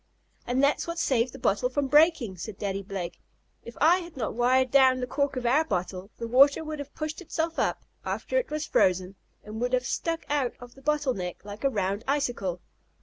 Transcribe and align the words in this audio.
"And 0.47 0.63
that's 0.63 0.87
what 0.87 0.97
saved 0.97 1.31
the 1.31 1.37
bottle 1.37 1.69
from 1.69 1.85
breaking," 1.85 2.35
said 2.37 2.57
Daddy 2.57 2.81
Blake, 2.81 3.21
"If 3.61 3.77
I 3.79 3.99
had 3.99 4.17
not 4.17 4.33
wired 4.33 4.71
down 4.71 4.99
the 4.99 5.05
cork 5.05 5.35
of 5.35 5.45
our 5.45 5.63
bottle 5.63 6.09
the 6.17 6.27
water 6.27 6.63
would 6.63 6.79
have 6.79 6.95
pushed 6.95 7.21
itself 7.21 7.59
up, 7.59 7.83
after 8.03 8.39
it 8.39 8.49
was 8.49 8.65
frozen, 8.65 9.13
and 9.43 9.61
would 9.61 9.73
have 9.73 9.85
stuck 9.85 10.25
out 10.27 10.55
of 10.59 10.73
the 10.73 10.81
bottle 10.81 11.13
neck, 11.13 11.45
like 11.45 11.63
a 11.63 11.69
round 11.69 12.03
icicle." 12.07 12.61